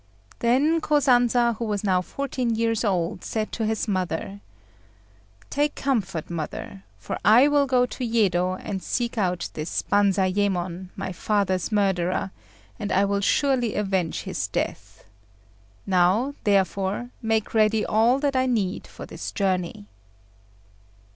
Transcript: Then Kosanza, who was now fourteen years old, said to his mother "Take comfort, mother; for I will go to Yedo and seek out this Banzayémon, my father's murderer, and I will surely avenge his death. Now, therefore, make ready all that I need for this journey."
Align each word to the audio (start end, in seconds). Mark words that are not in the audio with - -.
Then 0.39 0.81
Kosanza, 0.81 1.57
who 1.57 1.65
was 1.65 1.83
now 1.83 2.01
fourteen 2.01 2.55
years 2.55 2.83
old, 2.83 3.23
said 3.23 3.51
to 3.51 3.67
his 3.67 3.87
mother 3.87 4.41
"Take 5.51 5.75
comfort, 5.75 6.27
mother; 6.27 6.83
for 6.97 7.19
I 7.23 7.47
will 7.47 7.67
go 7.67 7.85
to 7.85 8.03
Yedo 8.03 8.55
and 8.55 8.81
seek 8.81 9.15
out 9.19 9.51
this 9.53 9.83
Banzayémon, 9.83 10.89
my 10.95 11.11
father's 11.11 11.71
murderer, 11.71 12.31
and 12.79 12.91
I 12.91 13.05
will 13.05 13.21
surely 13.21 13.75
avenge 13.75 14.23
his 14.23 14.47
death. 14.47 15.03
Now, 15.85 16.33
therefore, 16.45 17.11
make 17.21 17.53
ready 17.53 17.85
all 17.85 18.17
that 18.21 18.35
I 18.35 18.47
need 18.47 18.87
for 18.87 19.05
this 19.05 19.31
journey." 19.31 19.85